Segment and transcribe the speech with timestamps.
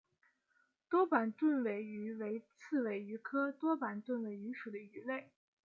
[0.89, 5.29] 多板盾尾鱼为刺尾鱼科多板盾尾鱼属的鱼类。